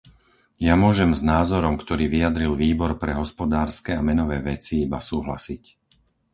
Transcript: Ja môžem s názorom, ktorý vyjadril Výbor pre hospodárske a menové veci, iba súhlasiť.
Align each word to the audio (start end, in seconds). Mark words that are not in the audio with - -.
Ja 0.67 0.73
môžem 0.83 1.11
s 1.13 1.21
názorom, 1.33 1.73
ktorý 1.83 2.05
vyjadril 2.15 2.51
Výbor 2.63 2.91
pre 3.03 3.11
hospodárske 3.21 3.91
a 3.93 4.01
menové 4.09 4.37
veci, 4.51 4.73
iba 4.89 4.97
súhlasiť. 5.09 5.63